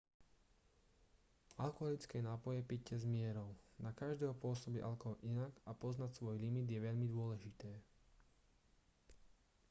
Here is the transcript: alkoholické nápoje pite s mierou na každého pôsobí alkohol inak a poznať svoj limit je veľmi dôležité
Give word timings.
alkoholické 1.65 2.19
nápoje 2.29 2.59
pite 2.69 2.95
s 2.97 3.05
mierou 3.13 3.49
na 3.85 3.91
každého 4.01 4.33
pôsobí 4.43 4.79
alkohol 4.89 5.13
inak 5.31 5.53
a 5.69 5.77
poznať 5.83 6.11
svoj 6.17 6.35
limit 6.43 6.65
je 6.71 6.81
veľmi 6.87 7.05
dôležité 7.15 7.69